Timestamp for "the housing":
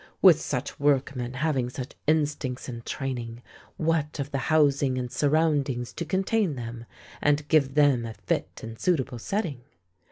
4.31-4.97